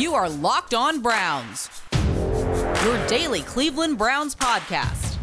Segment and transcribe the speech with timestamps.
[0.00, 5.20] You are Locked On Browns, your daily Cleveland Browns podcast.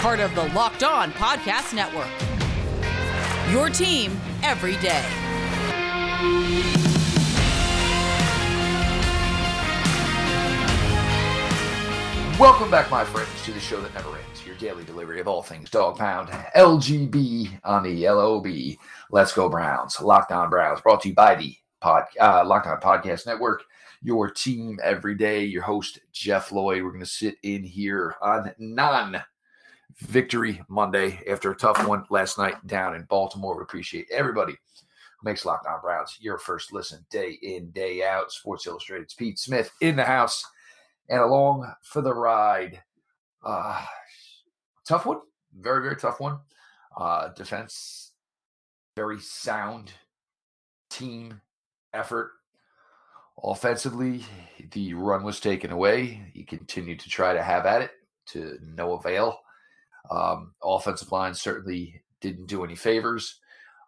[0.00, 2.10] Part of the Locked On Podcast Network.
[3.52, 5.04] Your team every day.
[12.40, 14.44] Welcome back, my friends, to the show that never ends.
[14.44, 18.48] Your daily delivery of all things dog pound, LGB on the LOB.
[19.12, 20.00] Let's go Browns.
[20.00, 23.62] Locked On Browns, brought to you by the pod, uh, Locked On Podcast Network.
[24.06, 25.42] Your team every day.
[25.42, 26.84] Your host Jeff Lloyd.
[26.84, 29.20] We're going to sit in here on non
[29.98, 33.56] victory Monday after a tough one last night down in Baltimore.
[33.56, 38.30] We appreciate everybody who makes Locked On Browns your first listen day in day out.
[38.30, 40.44] Sports Illustrated's Pete Smith in the house
[41.08, 42.80] and along for the ride.
[43.44, 43.84] Uh,
[44.86, 45.18] tough one,
[45.58, 46.38] very very tough one.
[46.96, 48.12] Uh, defense,
[48.94, 49.90] very sound
[50.90, 51.40] team
[51.92, 52.35] effort.
[53.42, 54.24] Offensively,
[54.72, 56.30] the run was taken away.
[56.32, 57.90] He continued to try to have at it
[58.28, 59.38] to no avail.
[60.10, 63.40] Um, offensive line certainly didn't do any favors.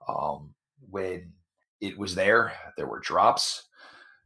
[0.08, 0.54] Um,
[0.90, 1.32] when
[1.80, 3.68] it was there, there were drops.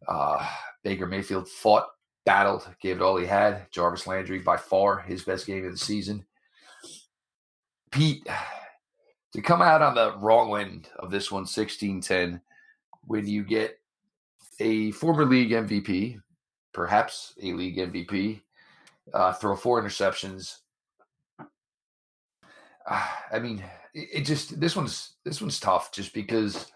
[0.08, 0.46] Uh,
[0.82, 1.86] Baker Mayfield fought
[2.24, 3.70] battled, gave it all he had.
[3.70, 6.24] Jarvis Landry, by far his best game of the season.
[7.90, 8.26] Pete,
[9.34, 12.40] to come out on the wrong end of this one, 16 10,
[13.04, 13.78] when you get
[14.62, 16.20] a former league MVP,
[16.72, 18.40] perhaps a league MVP,
[19.12, 20.58] uh, throw four interceptions.
[22.88, 26.66] Uh, I mean, it, it just this one's this one's tough just because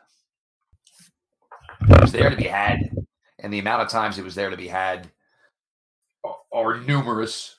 [1.89, 2.91] it was there to be had,
[3.39, 5.11] and the amount of times it was there to be had
[6.53, 7.56] are numerous.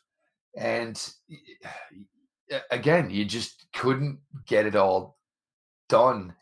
[0.58, 1.02] And
[2.72, 5.18] again, you just couldn't get it all
[5.88, 6.34] done.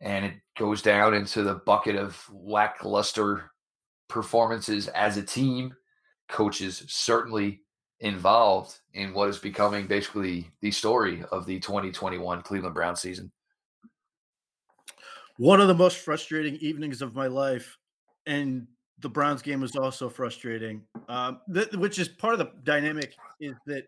[0.00, 3.50] And it goes down into the bucket of lackluster
[4.08, 5.74] performances as a team.
[6.28, 7.60] Coaches certainly
[8.00, 13.30] involved in what is becoming basically the story of the 2021 Cleveland Brown season.
[15.38, 17.78] One of the most frustrating evenings of my life.
[18.26, 18.66] And
[19.02, 23.54] the Browns game was also frustrating, um, th- which is part of the dynamic is
[23.66, 23.84] that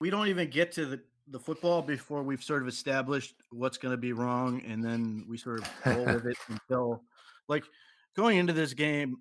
[0.00, 1.00] we don't even get to the,
[1.32, 5.36] the football before we've sort of established what's going to be wrong, and then we
[5.36, 7.02] sort of roll with it until
[7.48, 7.64] like
[8.16, 9.16] going into this game.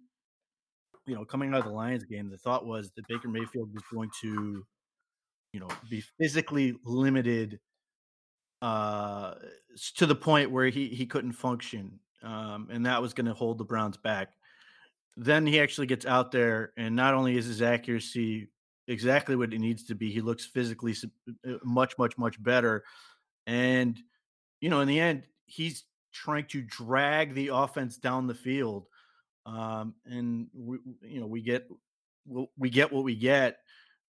[1.08, 3.84] You know, coming out of the Lions game, the thought was that Baker Mayfield was
[3.92, 4.64] going to,
[5.52, 7.60] you know, be physically limited
[8.62, 9.34] uh,
[9.96, 13.58] to the point where he he couldn't function um, and that was going to hold
[13.58, 14.30] the Browns back.
[15.18, 18.50] Then he actually gets out there, and not only is his accuracy
[18.88, 20.96] exactly what it needs to be, he looks physically
[21.48, 22.84] uh, much, much, much better.
[23.48, 24.00] And
[24.60, 28.88] you know, in the end, he's trying to drag the offense down the field,
[29.46, 31.68] um, and we, you know, we get
[32.58, 33.58] we get what we get,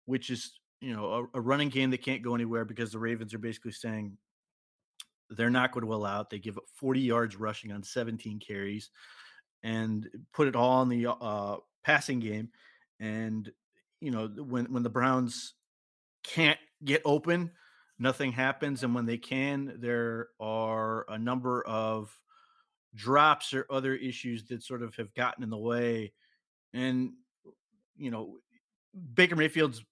[0.05, 3.33] which is you know a, a running game that can't go anywhere because the Ravens
[3.33, 4.17] are basically saying
[5.29, 6.29] they're not going to allow it.
[6.29, 8.89] They give up 40 yards rushing on 17 carries
[9.63, 12.49] and put it all in the uh, passing game.
[12.99, 13.51] And
[14.01, 15.53] you know when when the Browns
[16.23, 17.51] can't get open,
[17.97, 18.83] nothing happens.
[18.83, 22.17] And when they can, there are a number of
[22.95, 26.13] drops or other issues that sort of have gotten in the way.
[26.73, 27.13] And
[27.97, 28.37] you know,
[29.13, 29.83] Baker Mayfield's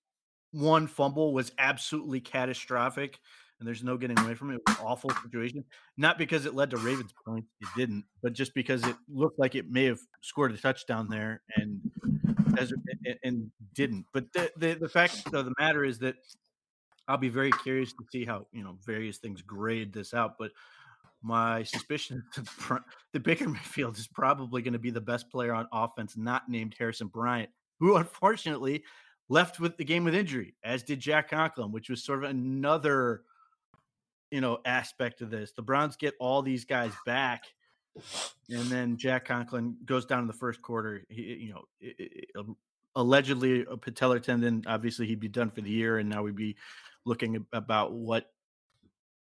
[0.52, 3.20] one fumble was absolutely catastrophic
[3.60, 4.56] and there's no getting away from it.
[4.56, 5.64] It was an awful situation.
[5.98, 9.56] Not because it led to Ravens points, it didn't, but just because it looked like
[9.56, 11.80] it may have scored a touchdown there and
[13.24, 14.06] and didn't.
[14.14, 16.16] But the, the, the fact of the matter is that
[17.08, 20.38] I'll be very curious to see how you know various things grade this out.
[20.38, 20.52] But
[21.22, 22.48] my suspicion is
[23.14, 26.76] the Baker Mayfield is probably going to be the best player on offense, not named
[26.78, 27.50] Harrison Bryant,
[27.80, 28.84] who unfortunately
[29.30, 33.24] left with the game with injury, as did Jack Conklin, which was sort of another
[34.32, 35.54] you know aspect of this.
[35.54, 37.46] The Browns get all these guys back,
[38.50, 41.04] and then Jack Conklin goes down in the first quarter.
[41.10, 42.56] He, you know, um,
[42.96, 44.64] allegedly a patellar tendon.
[44.68, 46.56] Obviously, he'd be done for the year, and now we'd be
[47.06, 48.32] looking about what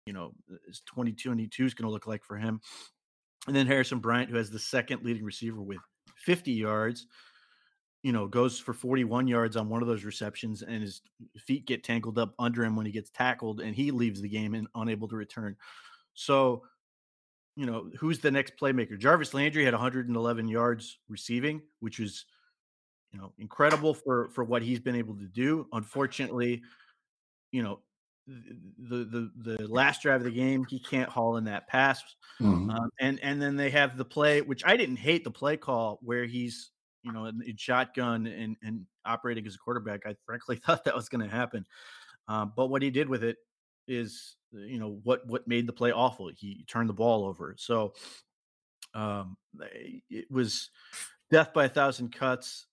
[0.06, 0.32] you know
[0.69, 2.61] is 2022 is going to look like for him.
[3.47, 5.79] And then Harrison Bryant, who has the second leading receiver with
[6.17, 7.06] 50 yards
[8.03, 11.03] you know, goes for 41 yards on one of those receptions and his
[11.38, 14.55] feet get tangled up under him when he gets tackled and he leaves the game
[14.55, 15.56] and unable to return.
[16.15, 16.65] So,
[17.56, 18.99] you know, who's the next playmaker?
[18.99, 22.25] Jarvis Landry had 111 yards receiving, which was,
[23.12, 25.66] you know, incredible for for what he's been able to do.
[25.72, 26.62] Unfortunately,
[27.50, 27.81] you know,
[28.26, 32.02] the the the last drive of the game, he can't haul in that pass,
[32.40, 32.70] mm-hmm.
[32.70, 35.98] um, and and then they have the play, which I didn't hate the play call
[36.02, 36.70] where he's
[37.02, 40.06] you know in, in shotgun and and operating as a quarterback.
[40.06, 41.66] I frankly thought that was going to happen,
[42.28, 43.37] um, but what he did with it
[43.88, 46.31] is you know what what made the play awful.
[46.34, 47.94] He turned the ball over, so
[48.94, 49.37] um,
[50.11, 50.70] it was
[51.31, 52.67] death by a thousand cuts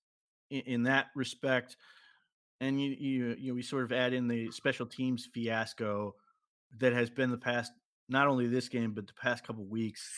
[0.50, 1.78] in, in that respect
[2.62, 6.14] and you you you know we sort of add in the special teams fiasco
[6.78, 7.72] that has been the past
[8.08, 10.10] not only this game but the past couple weeks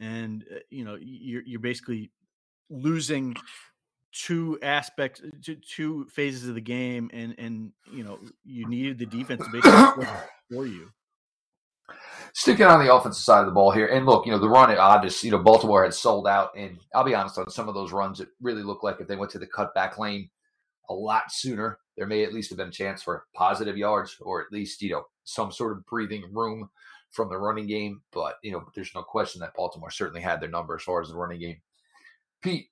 [0.00, 2.10] and uh, you know you're you're basically
[2.70, 3.36] losing
[4.24, 8.98] two aspects uh, two, two phases of the game and and you know you needed
[8.98, 10.06] the defense to basically
[10.50, 10.90] for you
[12.34, 14.70] Sticking on the offensive side of the ball here, and look, you know, the run
[14.70, 17.74] at Otis, you know, Baltimore had sold out, and I'll be honest, on some of
[17.74, 20.28] those runs, it really looked like if they went to the cutback lane,
[20.90, 24.42] a lot sooner, there may at least have been a chance for positive yards or
[24.42, 26.68] at least, you know, some sort of breathing room
[27.10, 28.02] from the running game.
[28.12, 31.08] But, you know, there's no question that Baltimore certainly had their number as far as
[31.08, 31.60] the running game.
[32.42, 32.66] Pete,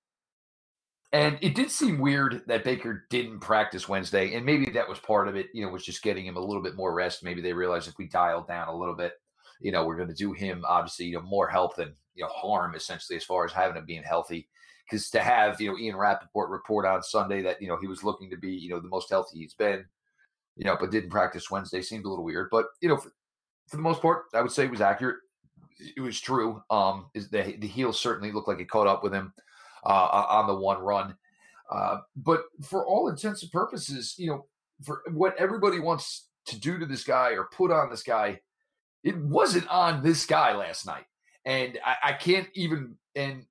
[1.12, 5.28] and it did seem weird that Baker didn't practice Wednesday, and maybe that was part
[5.28, 5.46] of it.
[5.54, 7.22] You know, was just getting him a little bit more rest.
[7.22, 9.14] Maybe they realized if we dialed down a little bit,
[9.60, 12.30] you know, we're going to do him obviously you know more help than you know
[12.30, 14.48] harm essentially as far as having him being healthy
[14.88, 18.04] because to have you know Ian Rapoport report on Sunday that you know he was
[18.04, 19.84] looking to be you know the most healthy he's been,
[20.56, 22.48] you know, but didn't practice Wednesday seemed a little weird.
[22.50, 23.12] But you know, for,
[23.68, 25.16] for the most part, I would say it was accurate.
[25.96, 26.62] It was true.
[26.70, 29.32] Um, is the the heel certainly looked like it caught up with him
[29.84, 31.14] uh, on the one run.
[31.70, 34.46] Uh, but for all intents and purposes, you know,
[34.82, 38.40] for what everybody wants to do to this guy or put on this guy,
[39.02, 41.04] it wasn't on this guy last night.
[41.44, 43.46] And I, I can't even and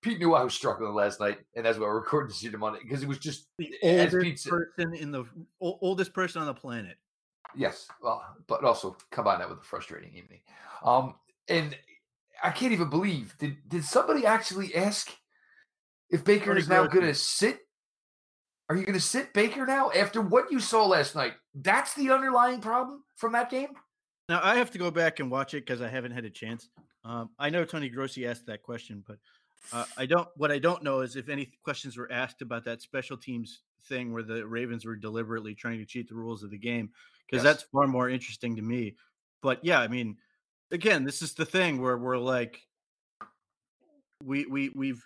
[0.00, 2.78] Pete knew I was struggling last night, and that's why we're recording this on Monday
[2.82, 5.24] because it was just the oldest said, person in the
[5.60, 6.96] oldest person on the planet.
[7.56, 10.40] Yes, well, but also combine that with a frustrating evening.
[10.84, 11.14] Um,
[11.48, 11.76] and
[12.42, 15.10] I can't even believe did did somebody actually ask
[16.10, 17.60] if Baker is now going to sit?
[18.68, 21.32] Are you going to sit Baker now after what you saw last night?
[21.54, 23.70] That's the underlying problem from that game.
[24.28, 26.68] Now I have to go back and watch it because I haven't had a chance.
[27.04, 29.16] Um, I know Tony Grossi asked that question, but
[29.72, 30.28] uh, I don't.
[30.36, 34.12] What I don't know is if any questions were asked about that special teams thing
[34.12, 36.90] where the Ravens were deliberately trying to cheat the rules of the game,
[37.26, 37.54] because yes.
[37.54, 38.96] that's far more interesting to me.
[39.40, 40.18] But yeah, I mean,
[40.70, 42.60] again, this is the thing where we're like,
[44.22, 45.02] we we we've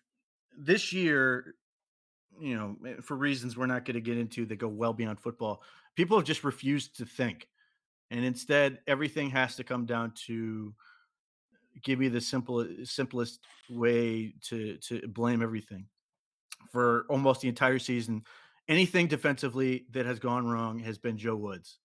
[0.59, 1.55] this year,
[2.41, 5.21] you know, eh, for reasons we're not going to get into that go well beyond
[5.21, 5.63] football.
[5.97, 7.49] People have just refused to think,
[8.11, 10.75] and instead, everything has to come down to
[11.83, 13.41] give me the simple simplest
[13.71, 15.87] way to to blame everything
[16.71, 18.23] for almost the entire season.
[18.69, 21.79] Anything defensively that has gone wrong has been Joe Woods.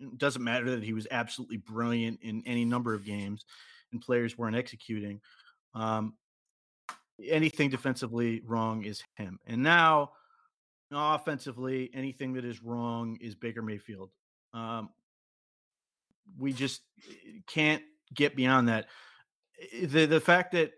[0.00, 3.44] It doesn't matter that he was absolutely brilliant in any number of games
[3.92, 5.20] and players weren't executing.
[5.74, 6.14] Um,
[7.22, 9.38] anything defensively wrong is him.
[9.46, 10.10] And now,
[10.92, 14.10] offensively, anything that is wrong is Baker Mayfield.
[14.52, 14.90] Um,
[16.38, 17.82] we just eh, can't
[18.14, 18.86] get beyond that.
[19.72, 20.72] Eh, the the fact that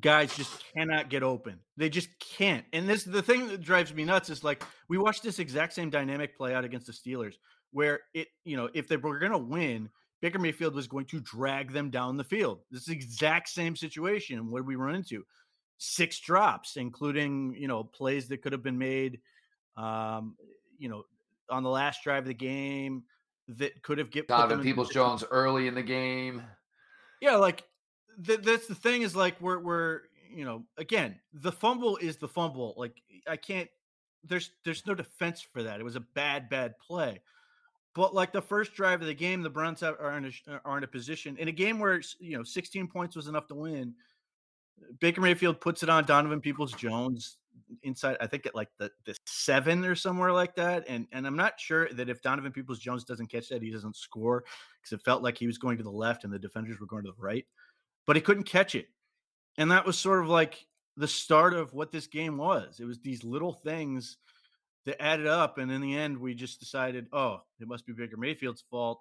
[0.00, 1.58] guys just cannot get open.
[1.76, 2.64] They just can't.
[2.72, 5.90] And this the thing that drives me nuts is like we watched this exact same
[5.90, 7.34] dynamic play out against the Steelers,
[7.72, 9.88] where it, you know, if they were gonna win,
[10.22, 12.60] Baker Mayfield was going to drag them down the field.
[12.70, 14.50] This is the exact same situation.
[14.50, 15.24] What did we run into?
[15.76, 19.20] Six drops, including, you know, plays that could have been made
[19.76, 20.36] um,
[20.78, 21.04] you know,
[21.50, 23.02] on the last drive of the game
[23.48, 26.42] that could have get Donovan Peoples Jones early in the game
[27.22, 27.62] yeah, like
[28.26, 30.00] th- that's the thing is like we're we're
[30.34, 32.74] you know again the fumble is the fumble.
[32.76, 33.70] Like I can't.
[34.24, 35.78] There's there's no defense for that.
[35.78, 37.22] It was a bad bad play.
[37.94, 40.84] But like the first drive of the game, the Browns are in a, are in
[40.84, 43.94] a position in a game where you know 16 points was enough to win.
[45.00, 47.36] Baker Mayfield puts it on Donovan Peoples Jones
[47.82, 50.84] inside, I think at like the, the seven or somewhere like that.
[50.88, 53.96] And and I'm not sure that if Donovan Peoples Jones doesn't catch that, he doesn't
[53.96, 54.44] score
[54.80, 57.04] because it felt like he was going to the left and the defenders were going
[57.04, 57.46] to the right,
[58.06, 58.86] but he couldn't catch it.
[59.58, 62.80] And that was sort of like the start of what this game was.
[62.80, 64.18] It was these little things
[64.86, 65.58] that added up.
[65.58, 69.00] And in the end, we just decided, oh, it must be Baker Mayfield's fault.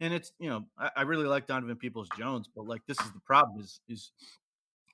[0.00, 3.12] And it's, you know, I, I really like Donovan Peoples Jones, but like this is
[3.12, 4.12] the problem is is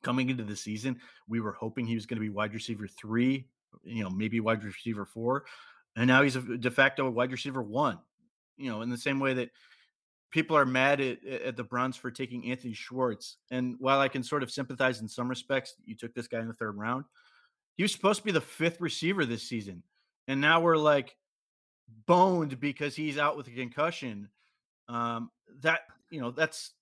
[0.03, 3.47] coming into the season, we were hoping he was going to be wide receiver three,
[3.83, 5.45] you know, maybe wide receiver four.
[5.97, 7.99] And now he's a de facto wide receiver one,
[8.57, 9.51] you know, in the same way that
[10.31, 13.39] people are mad at, at the Browns for taking Anthony Schwartz.
[13.51, 16.49] And while I can sort of sympathize in some respects, you took this guy in
[16.49, 17.05] the third round.
[17.77, 19.83] He was supposed to be the fifth receiver this season.
[20.29, 21.17] And now we're like,
[22.07, 24.29] boned because he's out with a concussion.
[24.89, 25.31] Um,
[25.63, 25.81] that
[26.11, 26.73] you know that's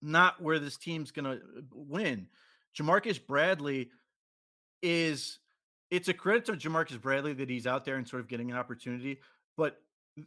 [0.00, 1.36] not where this team's to uh,
[1.72, 2.28] win.
[2.78, 3.90] Ja'Marcus Bradley
[4.82, 5.38] is
[5.90, 8.56] it's a credit to Ja'Marcus Bradley that he's out there and sort of getting an
[8.56, 9.20] opportunity,
[9.56, 9.78] but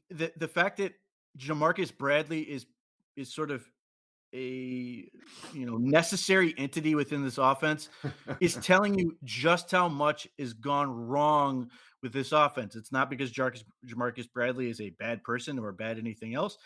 [0.10, 0.94] the the fact that
[1.38, 2.66] Ja'Marcus Bradley is
[3.16, 3.66] is sort of
[4.34, 5.10] a
[5.53, 7.89] you know necessary entity within this offense
[8.39, 11.70] is telling you just how much is gone wrong
[12.01, 12.75] with this offense.
[12.75, 16.58] It's not because Jarkus, Ja'Marcus Bradley is a bad person or bad anything else.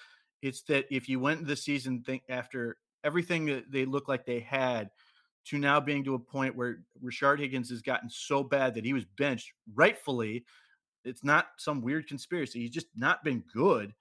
[0.41, 4.39] It's that if you went the season think after everything that they look like they
[4.39, 4.89] had
[5.45, 8.93] to now being to a point where Rashard Higgins has gotten so bad that he
[8.93, 10.45] was benched rightfully.
[11.05, 12.59] It's not some weird conspiracy.
[12.59, 13.93] He's just not been good.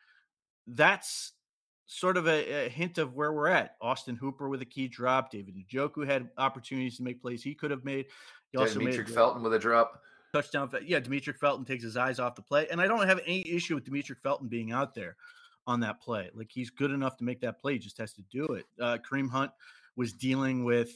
[0.66, 1.32] That's
[1.88, 3.76] sort of a, a, hint of where we're at.
[3.80, 5.30] Austin Hooper with a key drop.
[5.30, 8.07] David Njoku had opportunities to make plays he could have made.
[8.52, 10.02] He also Demetric made Felton with a drop.
[10.35, 10.71] Touchdown.
[10.85, 12.68] Yeah, Demetric Felton takes his eyes off the play.
[12.71, 15.16] And I don't have any issue with Demetric Felton being out there
[15.66, 16.30] on that play.
[16.35, 17.73] Like he's good enough to make that play.
[17.73, 18.66] He just has to do it.
[18.78, 19.50] Uh, Kareem Hunt
[19.97, 20.90] was dealing with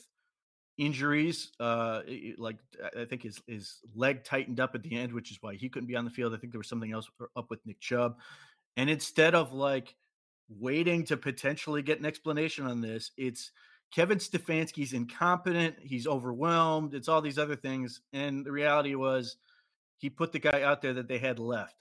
[0.77, 1.53] injuries.
[1.59, 2.03] Uh,
[2.37, 2.59] like
[2.97, 5.89] I think his his leg tightened up at the end, which is why he couldn't
[5.89, 6.35] be on the field.
[6.35, 8.19] I think there was something else up with Nick Chubb.
[8.77, 9.95] And instead of like
[10.59, 13.11] waiting to potentially get an explanation on this.
[13.17, 13.53] It's
[13.93, 15.77] Kevin Stefanski's incompetent.
[15.81, 16.95] He's overwhelmed.
[16.95, 18.01] It's all these other things.
[18.13, 19.37] And the reality was
[19.99, 21.77] he put the guy out there that they had left.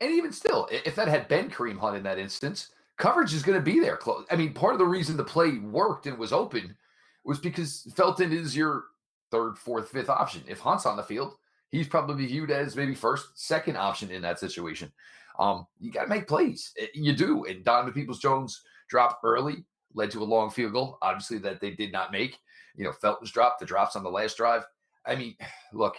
[0.00, 3.58] And even still, if that had been Kareem Hunt in that instance, coverage is going
[3.58, 3.96] to be there.
[3.96, 4.26] Close.
[4.30, 6.76] I mean, part of the reason the play worked and was open
[7.24, 8.84] was because Felton is your
[9.30, 10.42] third, fourth, fifth option.
[10.46, 11.36] If Hunt's on the field,
[11.70, 14.92] he's probably viewed as maybe first, second option in that situation.
[15.38, 16.72] Um, you got to make plays.
[16.94, 17.44] You do.
[17.44, 19.64] And Donovan Peoples Jones dropped early,
[19.94, 22.38] led to a long field goal, obviously, that they did not make.
[22.76, 24.64] You know, Felton's dropped, the drops on the last drive.
[25.06, 25.36] I mean,
[25.72, 25.96] look,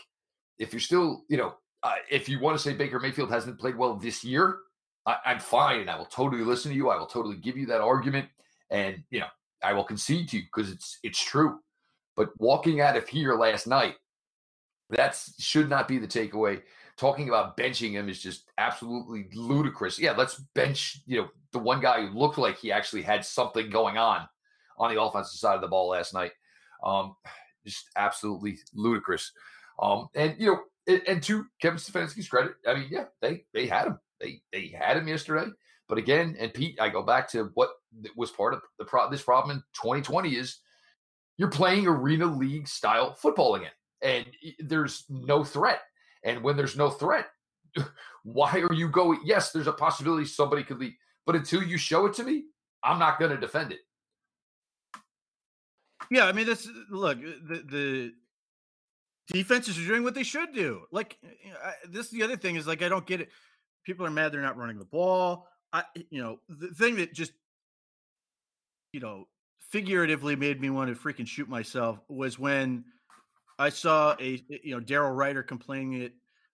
[0.59, 3.77] if you're still, you know, uh, if you want to say Baker Mayfield hasn't played
[3.77, 4.57] well this year,
[5.05, 6.89] I, I'm fine and I will totally listen to you.
[6.89, 8.27] I will totally give you that argument.
[8.71, 9.27] And, you know,
[9.63, 11.59] I will concede to you because it's it's true.
[12.15, 13.95] But walking out of here last night,
[14.89, 16.61] that should not be the takeaway
[16.97, 19.99] talking about benching him is just absolutely ludicrous.
[19.99, 23.69] Yeah, let's bench, you know, the one guy who looked like he actually had something
[23.69, 24.27] going on
[24.77, 26.31] on the offensive side of the ball last night.
[26.83, 27.15] Um,
[27.65, 29.31] just absolutely ludicrous.
[29.81, 33.67] Um, and you know, and, and to Kevin Stefanski's credit, I mean, yeah, they they
[33.67, 33.99] had him.
[34.19, 35.49] They they had him yesterday.
[35.87, 37.69] But again, and Pete, I go back to what
[38.15, 40.59] was part of the pro- this problem in 2020 is
[41.37, 43.71] you're playing arena league style football again,
[44.01, 44.25] and
[44.59, 45.81] there's no threat.
[46.25, 47.27] And when there's no threat,
[48.23, 49.21] why are you going?
[49.23, 52.45] Yes, there's a possibility somebody could leave, but until you show it to me,
[52.83, 53.79] I'm not going to defend it.
[56.11, 58.13] Yeah, I mean, this look the the
[59.27, 60.81] defenses are doing what they should do.
[60.91, 61.17] Like
[61.63, 63.29] I, this, is the other thing is like I don't get it.
[63.83, 65.47] People are mad they're not running the ball.
[65.73, 67.33] I, you know, the thing that just,
[68.93, 69.27] you know,
[69.69, 72.85] figuratively made me want to freaking shoot myself was when
[73.57, 76.13] I saw a eh, you know Daryl Ruiter complaining that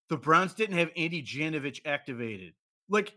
[0.10, 2.54] the Browns didn't have Andy Janovich activated.
[2.90, 3.14] Like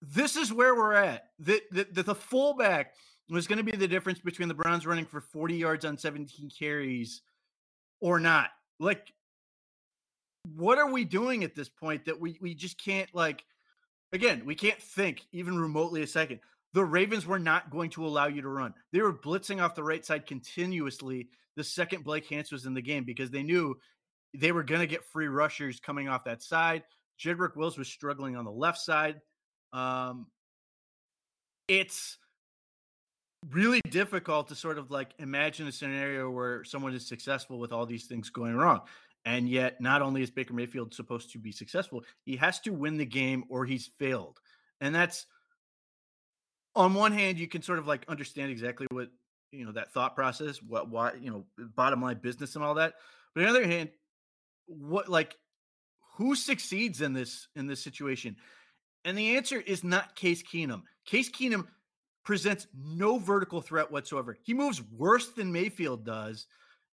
[0.00, 1.30] this is where we're at.
[1.40, 2.94] That the, the, the fullback
[3.30, 6.50] was going to be the difference between the Browns running for 40 yards on 17
[6.56, 7.22] carries
[8.00, 8.50] or not.
[8.78, 9.12] Like
[10.54, 13.44] what are we doing at this point that we we just can't like
[14.12, 16.40] again, we can't think even remotely a second.
[16.78, 18.72] The Ravens were not going to allow you to run.
[18.92, 22.80] They were blitzing off the right side continuously the second Blake Hance was in the
[22.80, 23.76] game because they knew
[24.32, 26.84] they were going to get free rushers coming off that side.
[27.18, 29.16] Jedrick Wills was struggling on the left side.
[29.72, 30.28] Um,
[31.66, 32.16] it's
[33.50, 37.86] really difficult to sort of like imagine a scenario where someone is successful with all
[37.86, 38.82] these things going wrong.
[39.24, 42.98] And yet, not only is Baker Mayfield supposed to be successful, he has to win
[42.98, 44.38] the game or he's failed.
[44.80, 45.26] And that's
[46.78, 49.08] on one hand, you can sort of like understand exactly what
[49.52, 52.92] you know that thought process what why you know bottom line business and all that
[53.34, 53.88] but on the other hand
[54.66, 55.34] what like
[56.18, 58.36] who succeeds in this in this situation?
[59.04, 60.82] And the answer is not case keenum.
[61.06, 61.66] Case keenum
[62.24, 64.36] presents no vertical threat whatsoever.
[64.42, 66.46] He moves worse than mayfield does.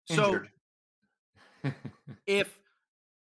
[0.06, 0.42] So
[2.26, 2.58] if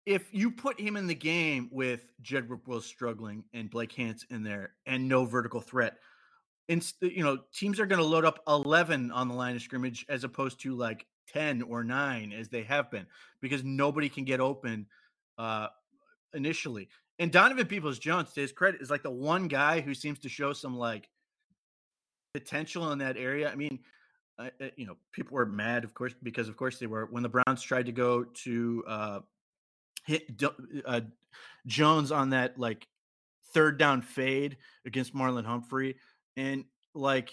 [0.07, 4.43] if you put him in the game with Jedrick Wills struggling and Blake Hance in
[4.43, 5.97] there and no vertical threat,
[7.01, 10.25] you know, teams are going to load up 11 on the line of scrimmage as
[10.25, 13.07] opposed to like 10 or 9 as they have been
[13.41, 14.87] because nobody can get open
[15.39, 15.69] uh
[16.35, 16.89] initially.
[17.19, 20.29] And Donovan Peoples Jones, to his credit, is like the one guy who seems to
[20.29, 21.09] show some like
[22.33, 23.51] potential in that area.
[23.51, 23.81] I mean,
[24.39, 27.29] uh, you know, people were mad, of course, because of course they were when the
[27.29, 29.21] Browns tried to go to uh
[30.07, 30.43] hit
[30.87, 31.01] uh,
[31.67, 32.87] Jones on that like
[33.53, 35.97] third down fade against Marlon Humphrey,
[36.37, 37.31] and like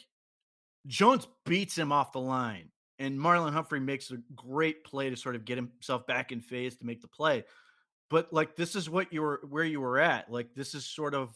[0.87, 5.35] Jones beats him off the line, and Marlon Humphrey makes a great play to sort
[5.35, 7.43] of get himself back in phase to make the play.
[8.09, 10.31] But like this is what you were where you were at.
[10.31, 11.33] Like this is sort of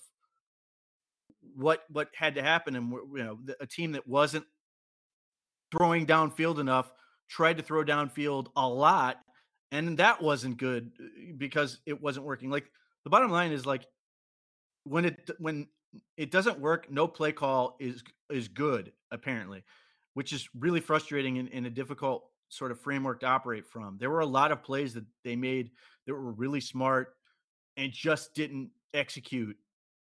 [1.55, 4.45] what what had to happen, and you know a team that wasn't
[5.71, 6.91] throwing downfield enough
[7.31, 9.17] tried to throw downfield a lot,
[9.71, 12.49] and that wasn't good uh, because it wasn't working.
[12.49, 12.69] Like
[13.03, 13.85] the bottom line is like
[14.83, 15.67] when it when
[16.17, 19.63] it doesn't work, no play call is is good apparently,
[20.13, 23.97] which is really frustrating in, in a difficult sort of framework to operate from.
[23.99, 25.71] There were a lot of plays that they made
[26.05, 27.15] that were really smart
[27.77, 29.57] and just didn't execute.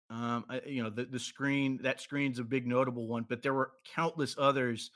[0.10, 3.72] Um, you know, the the screen that screen's a big notable one, but there were
[3.94, 4.91] countless others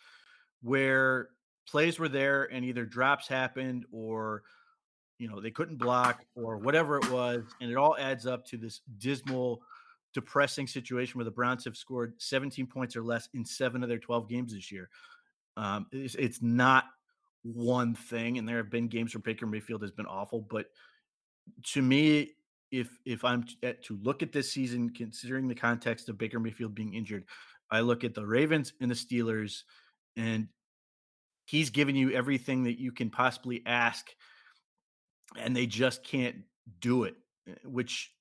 [0.62, 1.30] where
[1.68, 4.44] plays were there and either drops happened or
[5.20, 8.58] you know they couldn't block or whatever it was, and it all adds up to
[8.58, 9.62] this dismal
[10.14, 14.00] depressing situation where the Browns have scored 17 points or less in seven of their
[14.00, 14.90] 12 games this year.
[15.58, 16.86] Um, it's, it's, not
[17.44, 20.68] one thing, and there have been games where Baker Mayfield has been awful, but
[21.74, 22.32] to me,
[22.72, 26.94] if if I'm to, look at this season, considering the context of Baker Mayfield being
[26.94, 27.26] injured,
[27.70, 29.64] I look at the Ravens and the Steelers,
[30.16, 30.48] and
[31.46, 34.08] he's given you everything that you can possibly ask,
[35.38, 36.38] and they just can't
[36.80, 37.16] do it,
[37.48, 38.12] eh, which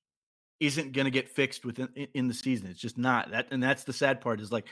[0.61, 2.69] isn't going to get fixed within in the season.
[2.69, 4.41] It's just not that, and that's the sad part.
[4.41, 4.67] Is like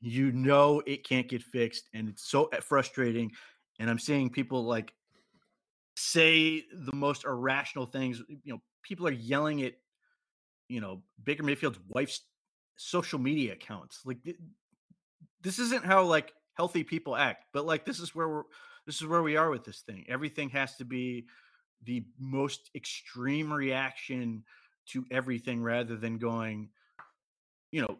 [0.00, 3.32] you know it can't get fixed, and it's so eh, frustrating.
[3.78, 4.92] And I'm seeing people like
[5.96, 8.22] say the most irrational things.
[8.42, 9.74] You know, people are yelling at
[10.68, 12.22] you know Baker Mayfield's wife's
[12.76, 14.00] social media accounts.
[14.04, 14.18] Like
[15.42, 18.42] this isn't how like healthy people act, but like this is where we're
[18.86, 20.06] this is where we are with this thing.
[20.08, 21.26] Everything has to be
[21.84, 24.42] the most extreme reaction
[24.88, 26.70] to everything rather than going,
[27.70, 27.98] you know,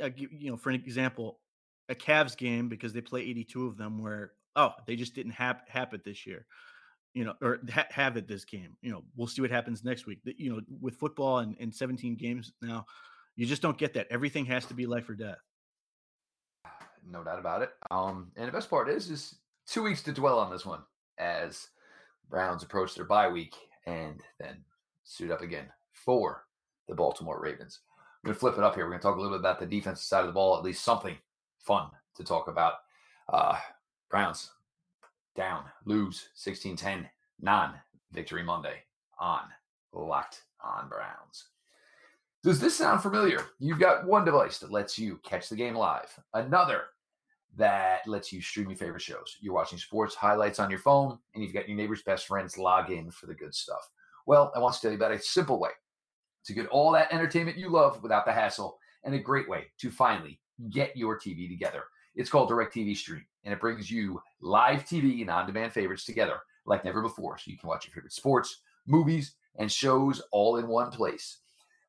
[0.00, 1.38] uh, uh you know, for an example,
[1.88, 5.62] a Cavs game because they play 82 of them where oh they just didn't have
[5.92, 6.46] it this year,
[7.14, 8.76] you know, or ha- have it this game.
[8.82, 10.20] You know, we'll see what happens next week.
[10.24, 12.86] You know, with football and, and 17 games now,
[13.36, 14.08] you just don't get that.
[14.10, 15.38] Everything has to be life or death.
[17.08, 17.70] No doubt about it.
[17.90, 19.36] Um, and the best part is, is
[19.66, 20.82] two weeks to dwell on this one
[21.18, 21.68] as
[22.30, 24.64] Browns approach their bye week and then
[25.04, 25.66] suit up again
[26.04, 26.44] for
[26.88, 27.80] the Baltimore Ravens.
[28.22, 28.84] We're going to flip it up here.
[28.84, 30.64] We're going to talk a little bit about the defensive side of the ball, at
[30.64, 31.16] least something
[31.58, 32.74] fun to talk about.
[33.32, 33.56] Uh,
[34.10, 34.50] Browns
[35.34, 37.08] down, lose 16 10,
[37.40, 37.74] non
[38.12, 38.82] victory Monday
[39.18, 39.40] on
[39.92, 41.48] Locked on Browns.
[42.42, 43.46] Does this sound familiar?
[43.58, 46.82] You've got one device that lets you catch the game live, another
[47.56, 49.36] that lets you stream your favorite shows.
[49.40, 52.90] You're watching sports highlights on your phone, and you've got your neighbor's best friends log
[52.90, 53.88] in for the good stuff.
[54.26, 55.70] Well, I want to tell you about a simple way
[56.44, 59.90] to get all that entertainment you love without the hassle, and a great way to
[59.90, 61.84] finally get your TV together.
[62.14, 66.40] It's called DirecTV Stream, and it brings you live TV and on demand favorites together
[66.66, 67.38] like never before.
[67.38, 71.38] So you can watch your favorite sports, movies, and shows all in one place.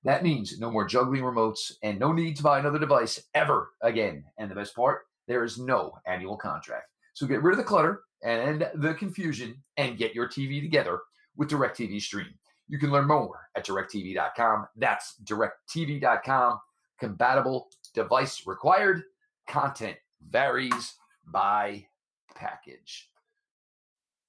[0.03, 4.25] That means no more juggling remotes and no need to buy another device ever again.
[4.37, 6.89] And the best part, there is no annual contract.
[7.13, 10.99] So get rid of the clutter and the confusion and get your TV together
[11.37, 12.33] with DirecTV Stream.
[12.73, 14.67] You can learn more at directv.com.
[14.75, 16.59] That's directv.com.
[16.99, 19.03] Compatible device required.
[19.47, 19.95] Content
[20.27, 20.95] varies
[21.27, 21.85] by
[22.33, 23.11] package.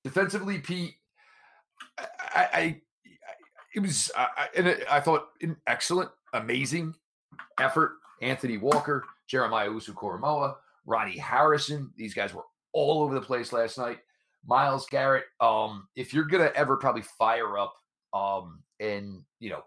[0.05, 0.97] Defensively, Pete,
[1.99, 2.05] I,
[2.53, 2.81] I
[3.75, 6.95] it was I, and I thought an excellent, amazing
[7.59, 7.93] effort.
[8.21, 11.95] Anthony Walker, Jeremiah Owusu-Koramoah, Ronnie Harrison.
[11.97, 14.01] These guys were all over the place last night.
[14.47, 15.25] Myles Garrett.
[15.41, 17.75] Um, if you're gonna ever probably fire up
[18.15, 19.65] um and you know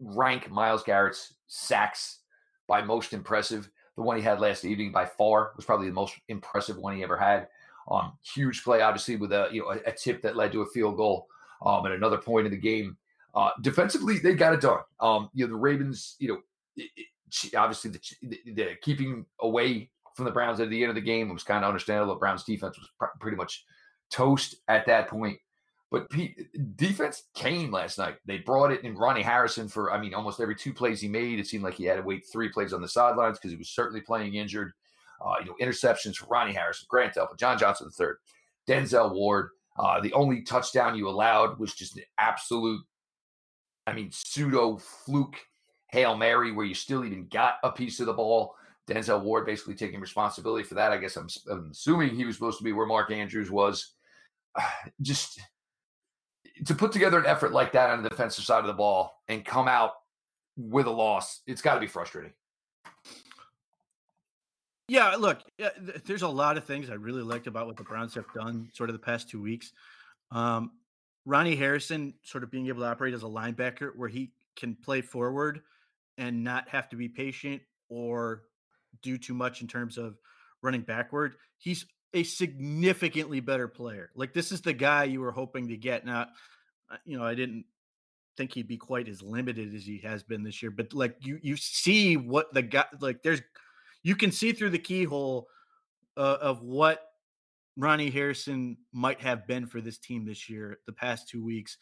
[0.00, 2.20] rank Myles Garrett's sacks
[2.66, 6.14] by most impressive, the one he had last evening by far was probably the most
[6.28, 7.48] impressive one he ever had.
[7.90, 10.66] Um, huge play, obviously, with a you know a, a tip that led to a
[10.66, 11.26] field goal.
[11.64, 12.96] Um, at another point in the game.
[13.34, 14.80] Uh, defensively, they got it done.
[15.00, 16.38] Um, you know, the Ravens, you know,
[16.76, 20.96] it, it, obviously the, the, the, keeping away from the Browns at the end of
[20.96, 22.14] the game was kind of understandable.
[22.14, 23.64] The Browns defense was pr- pretty much
[24.10, 25.38] toast at that point.
[25.92, 28.16] But Pete, defense came last night.
[28.24, 31.38] They brought it in Ronnie Harrison for, I mean, almost every two plays he made.
[31.38, 33.68] It seemed like he had to wait three plays on the sidelines because he was
[33.68, 34.72] certainly playing injured.
[35.22, 38.16] Uh, you know, interceptions for Ronnie Harrison, Grant Delpit, John Johnson the third,
[38.66, 39.50] Denzel Ward.
[39.78, 42.80] Uh, the only touchdown you allowed was just an absolute,
[43.86, 45.36] I mean, pseudo fluke
[45.88, 48.54] Hail Mary where you still even got a piece of the ball.
[48.88, 50.90] Denzel Ward basically taking responsibility for that.
[50.90, 53.92] I guess I'm, I'm assuming he was supposed to be where Mark Andrews was.
[55.02, 55.38] just
[56.66, 59.44] to put together an effort like that on the defensive side of the ball and
[59.44, 59.92] come out
[60.56, 62.32] with a loss, it's got to be frustrating.
[64.88, 65.38] Yeah, look,
[66.04, 68.90] there's a lot of things I really liked about what the Browns have done sort
[68.90, 69.72] of the past two weeks.
[70.30, 70.72] Um,
[71.24, 75.00] Ronnie Harrison sort of being able to operate as a linebacker where he can play
[75.00, 75.62] forward
[76.18, 78.42] and not have to be patient or
[79.02, 80.18] do too much in terms of
[80.62, 81.36] running backward.
[81.58, 84.10] He's a significantly better player.
[84.14, 86.04] Like this is the guy you were hoping to get.
[86.04, 86.28] Now,
[86.90, 87.64] uh, you know, I didn't
[88.36, 91.38] think he'd be quite as limited as he has been this year, but like you
[91.42, 93.42] you see what the guy like there's
[94.02, 95.48] you can see through the keyhole
[96.16, 97.02] uh, of what
[97.76, 101.78] Ronnie Harrison might have been for this team this year, the past two weeks.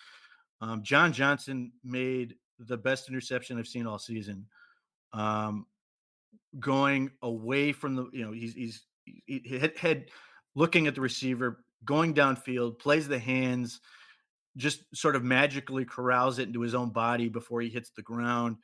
[0.60, 4.46] Um, John Johnson made the best interception I've seen all season.
[5.12, 5.66] Um,
[6.58, 8.84] going away from the, you know, he's he's
[9.76, 10.06] had,
[10.54, 13.80] looking at the receiver, going downfield, plays the hands,
[14.56, 18.56] just sort of magically corrals it into his own body before he hits the ground.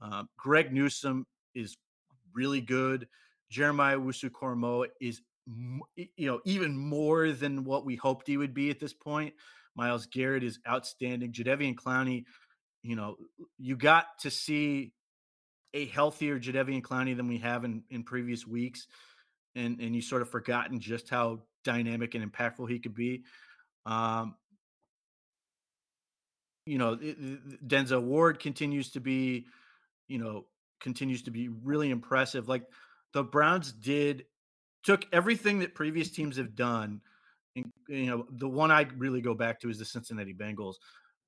[0.00, 1.76] Uh, Greg Newsome is
[2.34, 3.08] really good.
[3.50, 8.80] Jeremiah Owusu is, you know, even more than what we hoped he would be at
[8.80, 9.34] this point.
[9.74, 11.32] Myles Garrett is outstanding.
[11.32, 12.24] Jadeveon Clowney,
[12.82, 13.16] you know,
[13.58, 14.92] you got to see
[15.74, 18.86] a healthier Jadeveon Clowney than we have in, in previous weeks.
[19.54, 23.24] And, and you sort of forgotten just how dynamic and impactful he could be.
[23.84, 24.34] Um,
[26.66, 29.46] you know, Denzel Ward continues to be,
[30.08, 30.46] you know,
[30.80, 32.48] continues to be really impressive.
[32.48, 32.64] Like
[33.12, 34.24] the Browns did,
[34.84, 37.00] took everything that previous teams have done.
[37.56, 40.76] And, you know, the one I really go back to is the Cincinnati Bengals,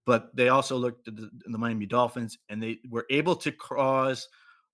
[0.06, 4.28] but they also looked at the, the Miami Dolphins and they were able to cause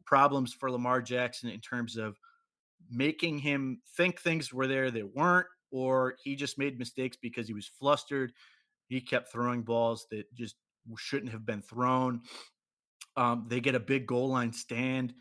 [0.07, 2.17] problems for Lamar Jackson in terms of
[2.91, 7.55] making him think things were there that weren't, or he just made mistakes because he
[7.55, 8.33] was flustered.
[8.89, 10.57] He kept throwing balls that just
[10.97, 12.23] shouldn't have been thrown.
[13.17, 15.15] Um, they get a big goal line stand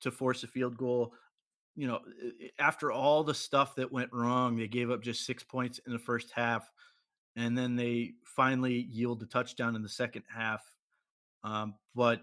[0.00, 1.14] to force a field goal.
[1.76, 2.00] You know,
[2.58, 5.98] after all the stuff that went wrong, they gave up just six points in the
[5.98, 6.70] first half,
[7.36, 10.62] and then they finally yield the touchdown in the second half.
[11.44, 12.20] Um, but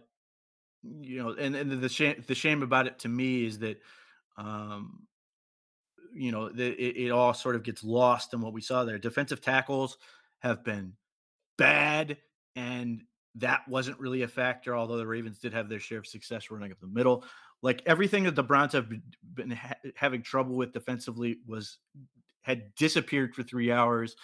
[0.83, 3.81] you know, and, and the shame the shame about it to me is that
[4.39, 5.01] um,
[6.13, 8.97] you know the, it, it all sort of gets lost in what we saw there.
[8.97, 9.97] Defensive tackles
[10.39, 10.93] have been
[11.57, 12.17] bad,
[12.55, 13.03] and
[13.35, 16.71] that wasn't really a factor, although the Ravens did have their share of success running
[16.71, 17.23] up the middle.
[17.61, 18.89] Like everything that the Browns have
[19.33, 21.77] been ha- having trouble with defensively was
[22.41, 24.15] had disappeared for three hours,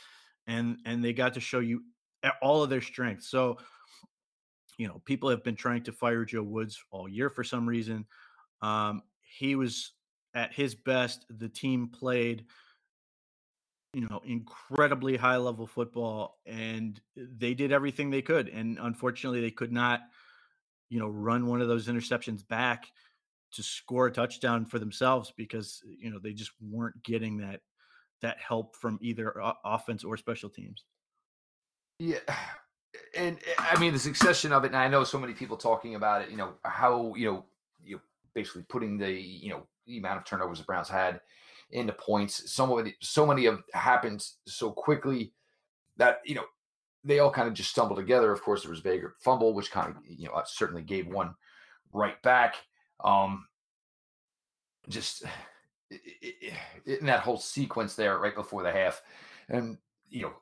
[0.48, 1.84] and and they got to show you
[2.42, 3.28] all of their strengths.
[3.30, 3.58] So,
[4.78, 8.06] you know, people have been trying to fire Joe Woods all year for some reason.
[8.62, 9.92] Um, he was
[10.36, 11.26] at his best.
[11.30, 12.46] The team played
[13.96, 19.50] you know incredibly high level football and they did everything they could and unfortunately they
[19.50, 20.02] could not
[20.90, 22.92] you know run one of those interceptions back
[23.54, 27.62] to score a touchdown for themselves because you know they just weren't getting that
[28.22, 30.84] that help from either offense or special teams
[32.00, 32.18] yeah
[33.16, 35.96] and eh, i mean the succession of it and i know so many people talking
[35.96, 37.46] about it you know how you know
[37.82, 38.02] you
[38.34, 41.20] basically putting the you know the amount of turnovers the browns had
[41.72, 42.52] into points.
[42.52, 45.34] So many, so many of happened so quickly
[45.98, 46.46] that you know
[47.04, 48.32] they all kind of just stumbled together.
[48.32, 51.34] Of course, there was Baker fumble, which kind of you know uh, certainly gave one
[51.94, 52.56] right back.
[53.04, 53.48] Um,
[54.90, 55.24] just
[56.86, 59.02] in that whole sequence there, right before the half,
[59.50, 59.78] and
[60.10, 60.34] you know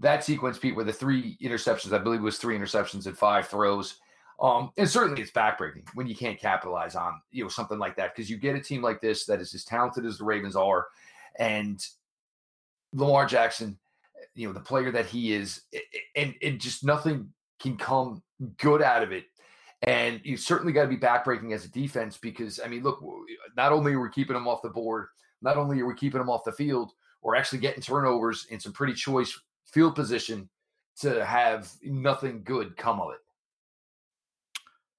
[0.00, 3.96] that sequence, Pete, with the three interceptions, I believe was three interceptions and five throws.
[4.40, 8.14] Um, and certainly it's backbreaking when you can't capitalize on you know something like that
[8.14, 10.86] because you get a team like this that is as talented as the Ravens are,
[11.38, 11.84] and
[12.92, 13.78] Lamar Jackson,
[14.34, 15.62] you know the player that he is,
[16.14, 18.22] and and just nothing can come
[18.58, 19.24] good out of it.
[19.82, 23.02] And you certainly got to be backbreaking as a defense because I mean, look,
[23.56, 25.08] not only are we keeping them off the board,
[25.42, 28.72] not only are we keeping them off the field, we're actually getting turnovers in some
[28.72, 30.48] pretty choice field position
[31.00, 33.20] to have nothing good come of it.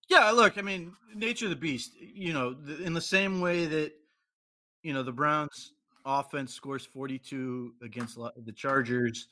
[0.09, 1.93] Yeah, look, I mean, nature of the beast.
[1.99, 3.93] You know, in the same way that
[4.81, 5.73] you know the Browns'
[6.05, 9.27] offense scores 42 against the Chargers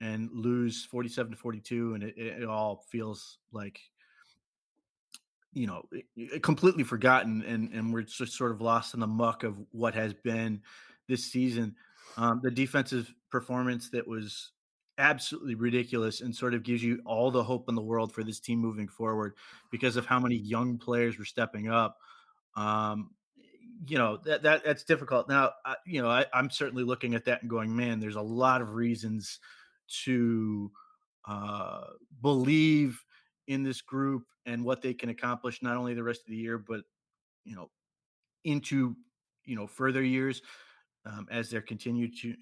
[0.00, 3.80] and lose 47 to 42, and it, it all feels like
[5.52, 5.84] you know
[6.42, 10.12] completely forgotten, and and we're just sort of lost in the muck of what has
[10.12, 10.60] been
[11.08, 11.76] this season.
[12.16, 14.50] Um, the defensive performance that was
[14.98, 18.40] absolutely ridiculous and sort of gives you all the hope in the world for this
[18.40, 19.34] team moving forward
[19.70, 21.98] because of how many young players were stepping up.
[22.56, 23.10] Um,
[23.86, 25.28] you know that, that that's difficult.
[25.28, 28.22] Now, I, you know, I, am certainly looking at that and going, man, there's a
[28.22, 29.38] lot of reasons
[30.04, 30.70] to
[31.26, 31.82] uh,
[32.22, 33.04] believe
[33.48, 36.58] in this group and what they can accomplish not only the rest of the year
[36.58, 36.80] but
[37.44, 37.70] you know
[38.44, 38.96] into
[39.44, 40.42] you know further years
[41.04, 42.34] um, as they're continue to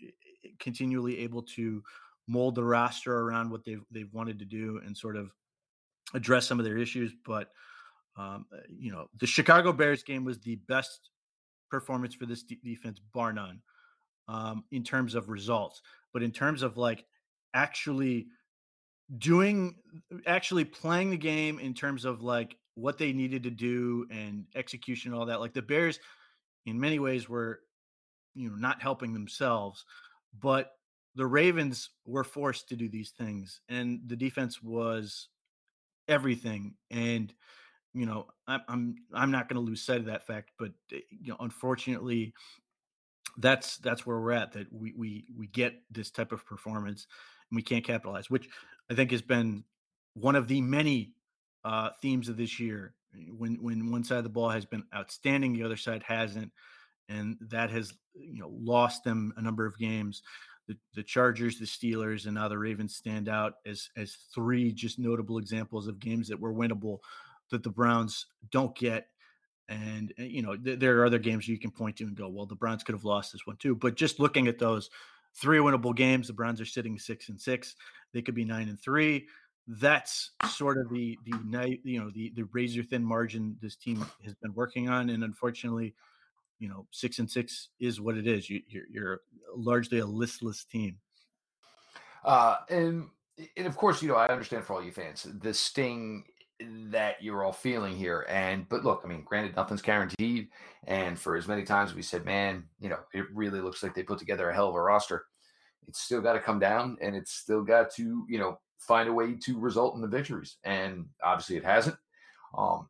[0.59, 1.83] continually able to
[2.27, 5.31] mold the roster around what they've they've wanted to do and sort of
[6.15, 7.51] address some of their issues but
[8.17, 11.11] um, uh, you know the Chicago Bears game was the best
[11.71, 13.61] performance for this de- defense bar none
[14.29, 15.83] um, in terms of results
[16.13, 17.05] but in terms of like
[17.55, 18.27] actually
[19.19, 19.75] doing
[20.27, 25.13] actually playing the game in terms of like what they needed to do and execution
[25.13, 25.99] and all that like the bears
[26.67, 27.61] in many ways were
[28.35, 29.85] you know not helping themselves
[30.41, 30.73] but
[31.15, 35.29] the ravens were forced to do these things and the defense was
[36.09, 37.33] everything and
[37.95, 41.01] you know i'm i'm, I'm not going to lose sight of that fact but eh,
[41.11, 42.35] you know unfortunately
[43.39, 47.07] that's that's where we're at that we we we get this type of performance
[47.51, 48.49] and we can't capitalize which
[48.91, 49.65] I think has been
[50.15, 51.13] one of the many
[51.65, 52.95] uh, themes of this year.
[53.29, 56.51] When when one side of the ball has been outstanding, the other side hasn't,
[57.09, 60.23] and that has you know lost them a number of games.
[60.67, 64.99] The, the Chargers, the Steelers, and now the Ravens stand out as as three just
[64.99, 67.01] notable examples of games that were winnable
[67.51, 69.09] that the Browns don't get.
[69.69, 72.29] And eh, you know th- there are other games you can point to and go,
[72.29, 73.75] well, the Browns could have lost this one too.
[73.75, 74.91] But just looking at those
[75.35, 77.77] three winnable games, the Browns are sitting six and six.
[78.13, 79.27] They could be nine and three.
[79.67, 84.05] That's sort of the the night you know the the razor thin margin this team
[84.25, 85.95] has been working on, and unfortunately,
[86.59, 88.49] you know six and six is what it is.
[88.49, 89.21] You, you're, you're
[89.55, 90.99] largely a listless team.
[92.25, 93.09] Uh, and
[93.57, 96.25] and of course, you know I understand for all you fans the sting
[96.61, 98.27] that you're all feeling here.
[98.29, 100.49] And but look, I mean, granted, nothing's guaranteed.
[100.87, 104.03] And for as many times we said, man, you know, it really looks like they
[104.03, 105.25] put together a hell of a roster
[105.89, 109.13] it's still got to come down and it's still got to, you know, find a
[109.13, 110.57] way to result in the victories.
[110.65, 111.97] And obviously it hasn't.
[112.57, 112.89] Um,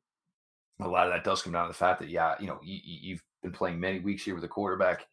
[0.80, 2.78] a lot of that does come down to the fact that, yeah, you know, you,
[2.82, 5.06] you've been playing many weeks here with a quarterback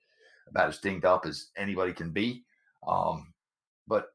[0.49, 2.43] about as dinged up as anybody can be.
[2.87, 3.33] Um,
[3.87, 4.07] but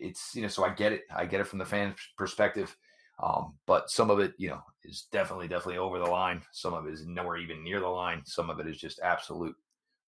[0.00, 1.02] it's, you know, so I get it.
[1.14, 2.74] I get it from the fan perspective.
[3.22, 6.42] Um, but some of it, you know, is definitely, definitely over the line.
[6.52, 8.22] Some of it is nowhere even near the line.
[8.24, 9.54] Some of it is just absolute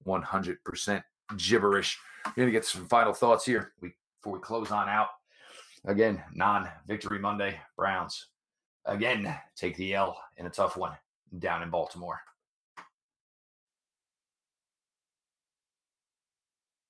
[0.06, 1.02] 100%
[1.36, 1.98] gibberish.
[2.26, 5.08] We're going to get some final thoughts here before we close on out.
[5.84, 7.58] Again, non victory Monday.
[7.76, 8.28] Browns
[8.86, 10.92] again take the L in a tough one
[11.38, 12.20] down in Baltimore.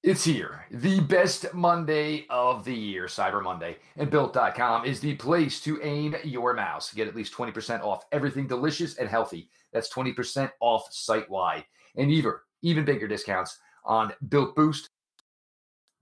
[0.03, 3.77] It's here, the best Monday of the year, Cyber Monday.
[3.97, 6.93] And Built.com is the place to aim your mouse.
[6.93, 9.49] Get at least 20% off everything delicious and healthy.
[9.73, 11.65] That's 20% off site wide.
[11.95, 14.89] And even, even bigger discounts on Built Boost,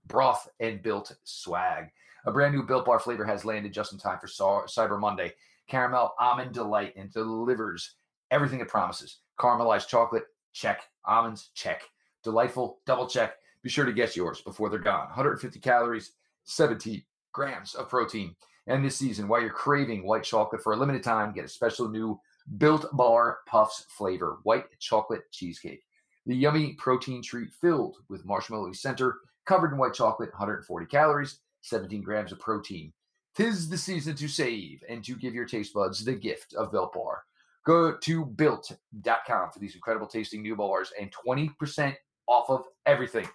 [0.07, 1.91] broth, and Built Swag.
[2.25, 4.25] A brand new Built Bar flavor has landed just in time for
[4.65, 5.31] Cyber Monday.
[5.67, 7.97] Caramel almond delight and delivers
[8.31, 9.19] everything it promises.
[9.39, 10.81] Caramelized chocolate, check.
[11.05, 11.83] Almonds, check.
[12.23, 13.35] Delightful, double check.
[13.63, 15.07] Be sure to get yours before they're gone.
[15.07, 16.13] 150 calories,
[16.45, 18.35] 70 grams of protein.
[18.67, 21.89] And this season, while you're craving white chocolate for a limited time, get a special
[21.89, 22.19] new
[22.57, 25.83] Built Bar Puffs flavor, white chocolate cheesecake.
[26.25, 32.01] The yummy protein treat filled with marshmallow center, covered in white chocolate, 140 calories, 17
[32.01, 32.93] grams of protein.
[33.35, 36.93] Tis the season to save and to give your taste buds the gift of Built
[36.93, 37.23] Bar.
[37.65, 41.95] Go to built.com for these incredible tasting new bars and 20%
[42.27, 43.27] off of everything.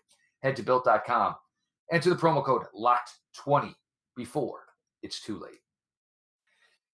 [0.46, 1.34] Head to built.com.
[1.90, 3.74] Enter the promo code LOCKED20
[4.14, 4.60] before
[5.02, 5.58] it's too late.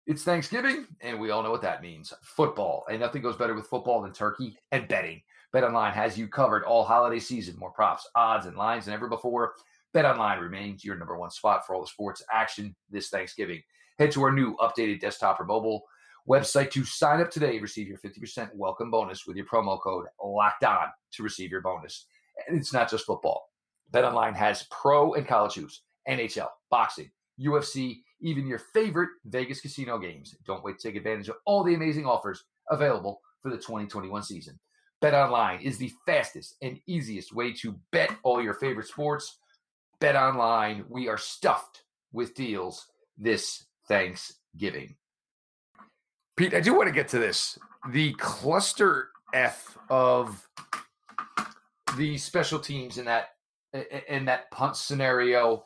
[0.06, 2.86] It's Thanksgiving, and we all know what that means football.
[2.90, 5.20] And nothing goes better with football than turkey and betting.
[5.54, 7.58] BetOnline has you covered all holiday season.
[7.58, 9.52] More props, odds, and lines than ever before.
[9.94, 13.60] BetOnline remains your number one spot for all the sports action this Thanksgiving.
[13.98, 15.82] Head to our new updated desktop or mobile
[16.26, 17.58] website to sign up today.
[17.58, 22.06] Receive your 50% welcome bonus with your promo code locked on to receive your bonus.
[22.48, 23.48] And it's not just football.
[23.92, 30.34] BetOnline has pro and college hoops, NHL, boxing, UFC, even your favorite Vegas casino games.
[30.46, 34.58] Don't wait to take advantage of all the amazing offers available for the 2021 season.
[35.02, 39.38] BetOnline is the fastest and easiest way to bet all your favorite sports.
[40.00, 42.86] BetOnline, we are stuffed with deals
[43.18, 44.94] this Thanksgiving.
[46.36, 47.58] Pete, I do want to get to this.
[47.90, 50.48] The cluster F of
[51.96, 53.30] the special teams in that
[54.08, 55.64] in that punt scenario.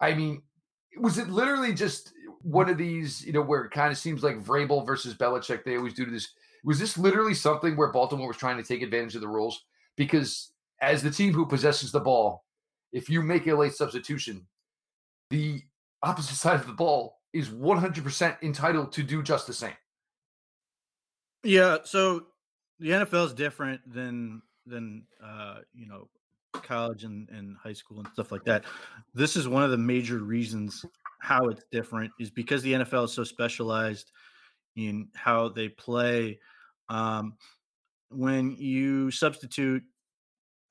[0.00, 0.42] I mean,
[0.98, 2.12] was it literally just
[2.42, 5.64] one of these, you know, where it kind of seems like Vrabel versus Belichick?
[5.64, 6.28] They always do this
[6.64, 9.64] was this literally something where Baltimore was trying to take advantage of the rules?
[9.96, 12.44] Because as the team who possesses the ball,
[12.92, 14.46] if you make a late substitution,
[15.30, 15.62] the
[16.02, 19.76] opposite side of the ball is 100% entitled to do just the same.
[21.44, 22.26] Yeah, so
[22.80, 26.08] the NFL is different than than uh, you know
[26.52, 28.64] college and, and high school and stuff like that.
[29.14, 30.84] This is one of the major reasons
[31.20, 34.12] how it's different is because the NFL is so specialized
[34.76, 36.38] in how they play.
[36.88, 37.34] Um,
[38.10, 39.82] when you substitute,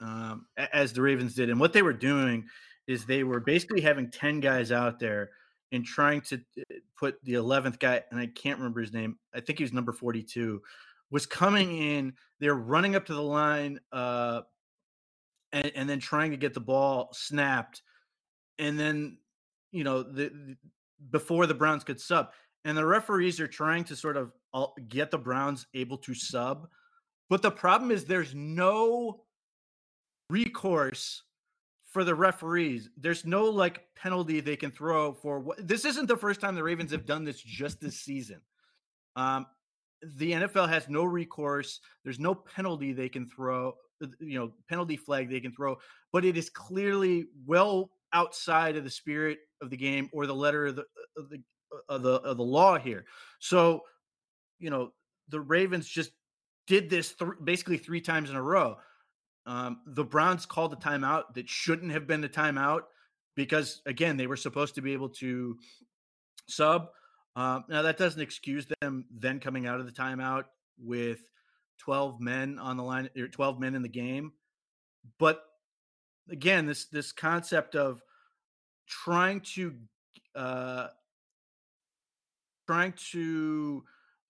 [0.01, 2.45] um, as the Ravens did, and what they were doing
[2.87, 5.29] is they were basically having 10 guys out there
[5.71, 9.17] and trying to uh, put the 11th guy, and I can't remember his name.
[9.35, 10.61] I think he was number 42,
[11.11, 12.13] was coming in.
[12.39, 14.41] They're running up to the line uh,
[15.51, 17.81] and, and then trying to get the ball snapped.
[18.59, 19.17] And then,
[19.71, 20.57] you know, the, the
[21.11, 22.31] before the Browns could sub.
[22.65, 24.31] And the referees are trying to sort of
[24.87, 26.67] get the Browns able to sub.
[27.29, 29.21] But the problem is there's no
[30.29, 31.23] recourse
[31.85, 32.89] for the referees.
[32.97, 36.63] There's no like penalty they can throw for what this isn't the first time the
[36.63, 38.41] Ravens have done this just this season.
[39.15, 39.45] Um,
[40.01, 41.79] the NFL has no recourse.
[42.03, 43.73] There's no penalty they can throw,
[44.19, 45.77] you know, penalty flag they can throw,
[46.13, 50.67] but it is clearly well outside of the spirit of the game or the letter
[50.67, 53.05] of the uh, of the uh, of the, of the law here.
[53.39, 53.81] So,
[54.59, 54.93] you know,
[55.29, 56.11] the Ravens just
[56.65, 58.77] did this th- basically three times in a row.
[59.45, 62.81] Um, the Browns called a timeout that shouldn't have been the timeout
[63.35, 65.57] because, again, they were supposed to be able to
[66.47, 66.87] sub.
[67.37, 70.45] Um, now, that doesn't excuse them then coming out of the timeout
[70.83, 71.19] with
[71.77, 74.33] 12 men on the line, or 12 men in the game.
[75.19, 75.43] But
[76.31, 78.01] again, this this concept of
[78.87, 79.75] trying to
[80.35, 80.87] uh,
[82.65, 83.83] trying to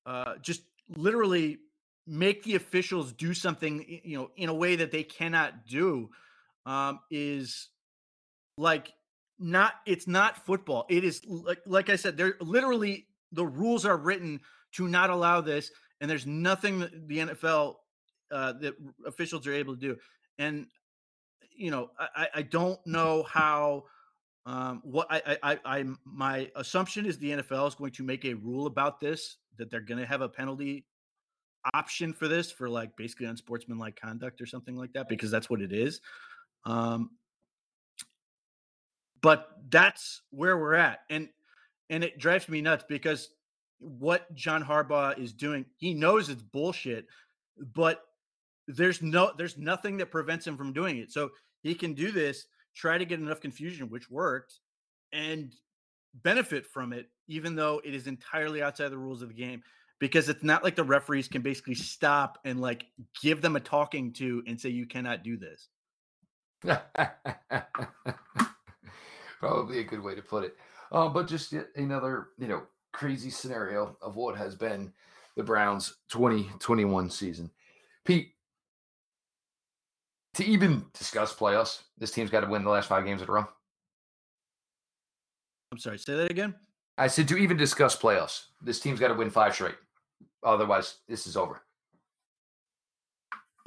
[0.05, 0.63] uh, just
[0.95, 1.59] literally
[2.05, 6.09] make the officials do something you know in a way that they cannot do
[6.65, 7.69] um, is
[8.57, 8.93] like
[9.39, 13.97] not it's not football it is like like i said they're literally the rules are
[13.97, 14.39] written
[14.71, 15.71] to not allow this
[16.01, 17.75] and there's nothing that the nfl
[18.31, 18.73] uh, that
[19.05, 19.95] officials are able to do
[20.39, 20.65] and
[21.55, 23.83] you know i i don't know how
[24.47, 28.33] um, what I, I, I, my assumption is the NFL is going to make a
[28.33, 30.85] rule about this that they're going to have a penalty
[31.73, 35.61] option for this for like basically unsportsmanlike conduct or something like that because that's what
[35.61, 35.99] it is.
[36.65, 37.09] Um,
[39.21, 41.29] but that's where we're at, and
[41.89, 43.29] and it drives me nuts because
[43.79, 47.05] what John Harbaugh is doing, he knows it's bullshit,
[47.73, 48.03] but
[48.67, 51.11] there's no there's nothing that prevents him from doing it.
[51.11, 51.29] So
[51.61, 54.59] he can do this try to get enough confusion, which worked,
[55.11, 55.53] and
[56.13, 59.63] benefit from it, even though it is entirely outside the rules of the game.
[59.99, 62.85] Because it's not like the referees can basically stop and like
[63.23, 65.69] give them a talking to and say, you cannot do this.
[69.39, 70.57] Probably a good way to put it.
[70.91, 74.91] Uh, but just another, you know, crazy scenario of what has been
[75.35, 77.51] the Browns 2021 season.
[78.05, 78.33] Pete,
[80.35, 83.31] to even discuss playoffs, this team's got to win the last five games in a
[83.31, 83.45] row.
[85.71, 86.55] I'm sorry, say that again.
[86.97, 89.75] I said to even discuss playoffs, this team's got to win five straight.
[90.43, 91.61] Otherwise, this is over.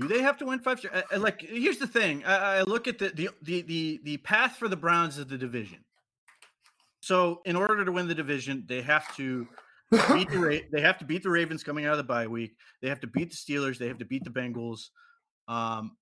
[0.01, 0.95] Do they have to win five straight?
[1.19, 2.25] like, here's the thing.
[2.25, 5.37] I, I look at the, the the the the path for the Browns is the
[5.37, 5.85] division.
[7.01, 9.47] So, in order to win the division, they have to
[9.91, 12.57] beat the they have to beat the Ravens coming out of the bye week.
[12.81, 13.79] They have to beat the Steelers.
[13.79, 14.89] They have to beat the Bengals.
[15.49, 15.97] Um,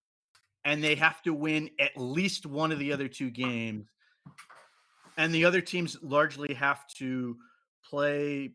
[0.65, 3.89] and they have to win at least one of the other two games.
[5.17, 7.37] And the other teams largely have to
[7.89, 8.53] play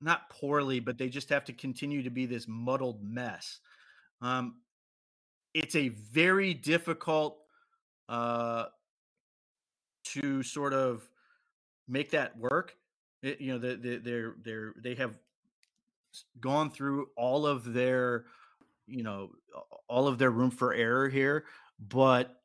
[0.00, 3.60] not poorly, but they just have to continue to be this muddled mess.
[4.20, 4.56] Um,
[5.54, 7.38] it's a very difficult
[8.08, 8.66] uh,
[10.04, 11.08] to sort of
[11.88, 12.76] make that work.
[13.22, 15.14] It, you know, they, they, they're they're they have
[16.40, 18.24] gone through all of their
[18.86, 19.30] you know
[19.88, 21.44] all of their room for error here
[21.78, 22.36] but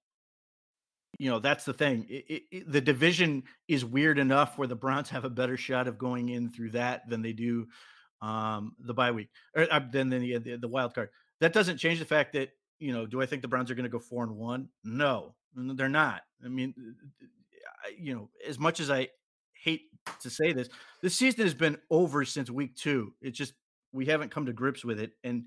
[1.19, 5.09] you know that's the thing it, it, the division is weird enough where the browns
[5.09, 7.67] have a better shot of going in through that than they do
[8.21, 11.09] um the bye week or uh, than the, the the wild card
[11.39, 12.49] that doesn't change the fact that
[12.79, 14.69] you know do i think the browns are going to go four and one?
[14.83, 16.21] No they're not.
[16.43, 16.73] I mean
[17.97, 19.07] you know as much as i
[19.53, 19.83] hate
[20.21, 20.69] to say this
[21.01, 23.13] the season has been over since week two.
[23.21, 23.53] It's just
[23.91, 25.45] we haven't come to grips with it and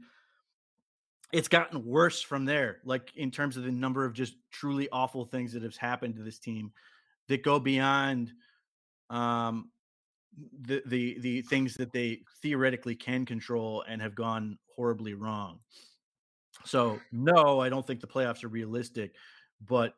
[1.33, 5.25] it's gotten worse from there like in terms of the number of just truly awful
[5.25, 6.73] things that have happened to this team
[7.29, 8.33] that go beyond
[9.11, 9.71] um
[10.63, 15.59] the the the things that they theoretically can control and have gone horribly wrong
[16.65, 19.15] so no i don't think the playoffs are realistic
[19.67, 19.95] but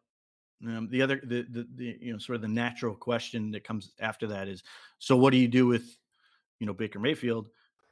[0.64, 3.90] Um, the other, the, the, the, you know, sort of the natural question that comes
[3.98, 4.62] after that is,
[4.98, 5.98] so what do you do with,
[6.60, 7.48] you know, Baker Mayfield?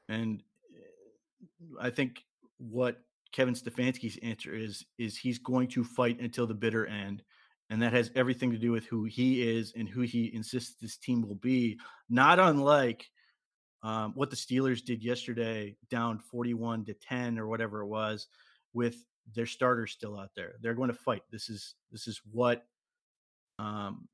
[0.09, 0.41] And
[0.73, 2.25] uh, I think
[2.59, 3.03] what
[3.33, 7.25] Kevin Stefanski's answer is, is he's going to fight until the bitter end.
[7.71, 10.97] And that has everything to do with who he is and who he insists this
[10.97, 11.77] team will be.
[12.09, 13.11] Not unlike
[13.83, 18.29] um, what the Steelers did yesterday, down 41 to 10 or whatever it was,
[18.73, 19.05] with
[19.35, 20.55] their starters still out there.
[20.61, 21.23] They're going to fight.
[21.31, 22.65] This is this is what
[23.59, 24.09] um,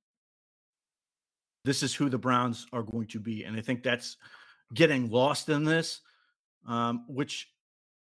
[1.64, 4.16] this is who the Browns are going to be, and I think that's
[4.74, 6.00] getting lost in this.
[6.66, 7.48] Um, which,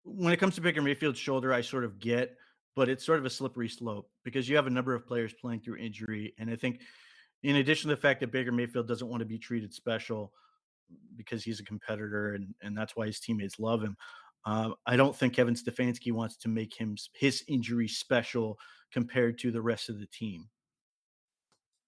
[0.04, 2.36] when it comes to Baker Mayfield's shoulder, I sort of get,
[2.76, 5.62] but it's sort of a slippery slope because you have a number of players playing
[5.62, 6.82] through injury, and I think,
[7.44, 10.32] in addition to the fact that Baker Mayfield doesn't want to be treated special
[11.16, 13.96] because he's a competitor and and that's why his teammates love him.
[14.46, 18.58] Uh, I don't think Kevin Stefanski wants to make him his injury special
[18.92, 20.48] compared to the rest of the team.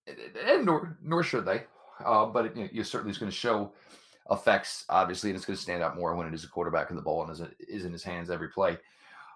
[0.07, 1.63] And nor nor should they.
[2.03, 3.73] Uh, but it, you, know, certainly is going to show
[4.31, 6.95] effects, obviously, and it's going to stand out more when it is a quarterback in
[6.95, 8.77] the ball and is, is in his hands every play.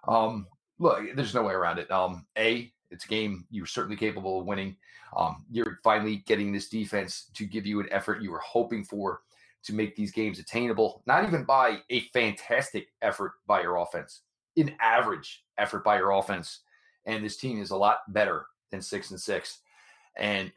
[0.07, 0.47] Um,
[0.79, 1.89] look, there's no way around it.
[1.91, 4.75] Um, a, it's a game you're certainly capable of winning.
[5.15, 9.21] Um, you're finally getting this defense to give you an effort you were hoping for
[9.63, 14.21] to make these games attainable, not even by a fantastic effort by your offense,
[14.57, 16.61] an average effort by your offense.
[17.05, 19.59] And this team is a lot better than six and six.
[20.17, 20.51] And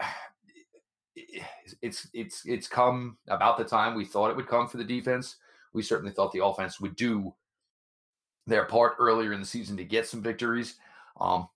[1.83, 5.37] it's it's it's come about the time we thought it would come for the defense.
[5.73, 7.35] We certainly thought the offense would do
[8.47, 10.77] their part earlier in the season to get some victories.
[11.21, 11.49] Um,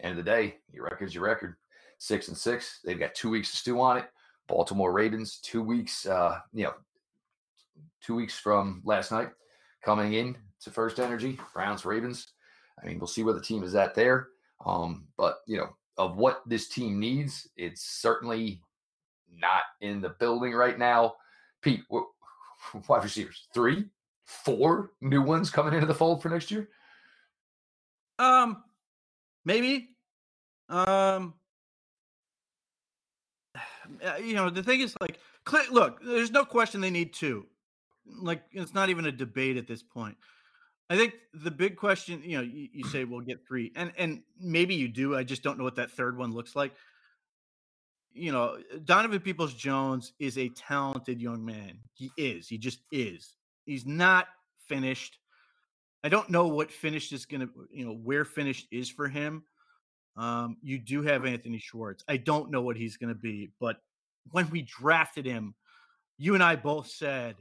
[0.00, 1.56] end of the day, your record's your record.
[1.98, 2.80] Six and six.
[2.84, 4.06] They've got two weeks to stew on it.
[4.50, 6.74] Baltimore Ravens, two weeks, uh, you know,
[8.02, 9.28] two weeks from last night,
[9.82, 12.32] coming in to First Energy, Browns Ravens.
[12.82, 14.28] I mean, we'll see where the team is at there.
[14.66, 18.60] Um, but you know, of what this team needs, it's certainly
[19.32, 21.14] not in the building right now.
[21.62, 22.06] Pete, what
[22.88, 23.84] wide receivers, three,
[24.24, 26.68] four new ones coming into the fold for next year.
[28.18, 28.64] Um,
[29.44, 29.90] maybe.
[30.68, 31.34] Um,
[34.04, 35.18] Uh, you know, the thing is like,
[35.70, 37.46] look, there's no question they need two.
[38.06, 40.16] Like, it's not even a debate at this point.
[40.90, 44.22] I think the big question, you know, you, you say we'll get three, and and
[44.40, 45.16] maybe you do.
[45.16, 46.72] I just don't know what that third one looks like.
[48.12, 51.78] You know, Donovan Peoples Jones is a talented young man.
[51.94, 52.48] He is.
[52.48, 53.36] He just is.
[53.66, 54.26] He's not
[54.66, 55.18] finished.
[56.02, 59.44] I don't know what finished is going to, you know, where finished is for him.
[60.16, 62.04] Um, you do have Anthony Schwartz.
[62.08, 63.76] I don't know what he's going to be, but
[64.30, 65.54] when we drafted him,
[66.18, 67.36] you and I both said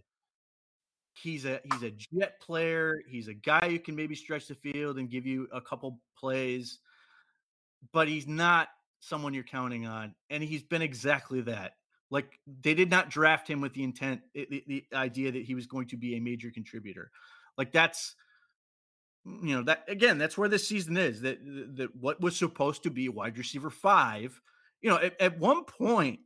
[1.13, 3.01] he's a he's a jet player.
[3.07, 6.79] He's a guy who can maybe stretch the field and give you a couple plays,
[7.91, 10.15] but he's not someone you're counting on.
[10.29, 11.73] And he's been exactly that.
[12.11, 15.67] Like they did not draft him with the intent, the, the idea that he was
[15.67, 17.11] going to be a major contributor.
[17.57, 18.15] Like that's
[19.25, 21.39] you know that again that's where this season is that
[21.75, 24.39] that what was supposed to be wide receiver five
[24.81, 26.19] you know at, at, one point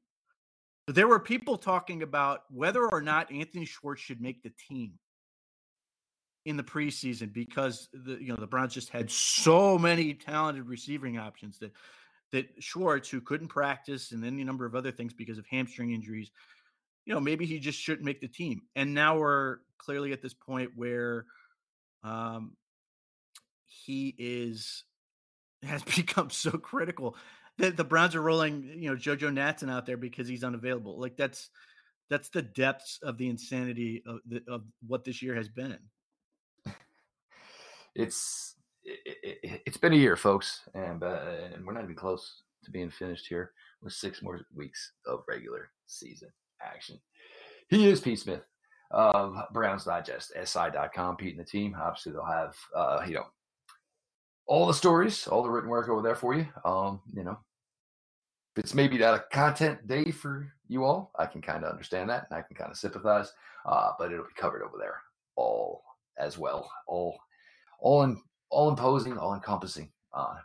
[0.87, 4.93] there were people talking about whether or not anthony schwartz should make the team
[6.45, 11.17] in the preseason because the you know the browns just had so many talented receiving
[11.17, 11.71] options that
[12.31, 16.31] that schwartz who couldn't practice and any number of other things because of hamstring injuries
[17.05, 18.61] you know maybe he just shouldn't make the team.
[18.75, 21.25] And now we're clearly at this point where
[22.03, 22.55] um,
[23.86, 24.84] he is
[25.63, 27.15] has become so critical
[27.57, 30.99] that the Browns are rolling, you know, JoJo Natson out there because he's unavailable.
[30.99, 31.49] Like that's
[32.09, 35.78] that's the depths of the insanity of the, of what this year has been.
[37.95, 41.19] It's it, has it, been a year, folks, and uh,
[41.53, 43.51] and we're not even close to being finished here
[43.82, 46.30] with six more weeks of regular season
[46.61, 46.99] action.
[47.69, 48.45] He is Pete Smith
[48.91, 51.17] of Browns Digest, SI.com.
[51.17, 51.76] Pete and the team.
[51.80, 53.26] Obviously, they'll have uh, you know
[54.47, 56.47] all the stories, all the written work over there for you.
[56.65, 57.37] Um, you know,
[58.55, 62.09] if it's maybe not a content day for you all, I can kind of understand
[62.09, 63.31] that and I can kind of sympathize.
[63.65, 64.99] Uh, but it'll be covered over there
[65.35, 65.83] all
[66.17, 67.17] as well, all
[67.79, 69.89] all in all imposing, all encompassing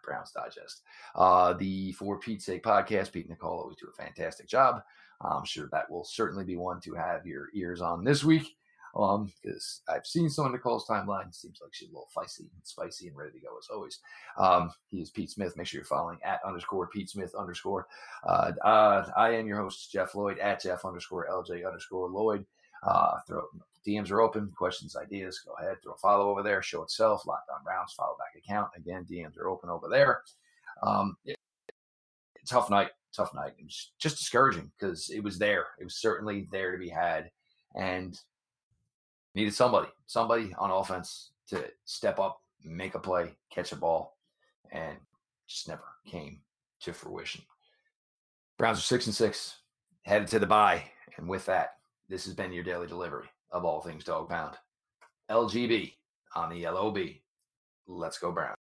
[0.03, 0.83] Browns Digest.
[1.15, 4.83] Uh, the For Pete's Sake podcast, Pete and Nicole always do a fantastic job.
[5.21, 8.57] I'm sure that will certainly be one to have your ears on this week.
[8.97, 11.35] Um, because I've seen some of Nicole's timeline.
[11.35, 14.01] Seems like she's a little feisty and spicy and ready to go as always.
[14.37, 15.57] Um, he is Pete Smith.
[15.57, 17.87] Make sure you're following at underscore Pete Smith underscore.
[18.27, 22.45] Uh, uh, I am your host, Jeff Lloyd, at Jeff underscore LJ underscore Lloyd.
[22.83, 23.43] Uh, throw
[23.87, 24.53] DMs are open.
[24.57, 25.77] Questions, ideas, go ahead.
[25.83, 26.63] Throw a follow over there.
[26.63, 27.27] Show itself.
[27.27, 27.93] Locked on Browns.
[27.93, 28.71] Follow back account.
[28.77, 30.23] Again, DMs are open over there.
[30.83, 31.17] Um,
[32.47, 33.53] tough night, tough night.
[33.59, 35.67] It was just discouraging because it was there.
[35.81, 37.31] It was certainly there to be had,
[37.75, 38.19] and
[39.39, 44.19] needed somebody, somebody on offense to step up, make a play, catch a ball,
[44.73, 44.97] and
[45.47, 46.41] just never came
[46.81, 47.43] to fruition.
[48.59, 49.59] Browns are six and six,
[50.03, 50.83] headed to the bye,
[51.17, 51.75] and with that,
[52.09, 54.57] this has been your daily delivery of all things dog pound.
[55.31, 55.95] LGB
[56.35, 56.99] on the LOB.
[57.87, 58.59] Let's go Brown.